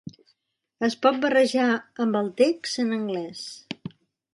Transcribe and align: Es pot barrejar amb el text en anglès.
Es 0.87 0.95
pot 1.03 1.21
barrejar 1.27 1.67
amb 2.07 2.21
el 2.23 2.35
text 2.43 2.85
en 2.87 3.01
anglès. 3.01 3.49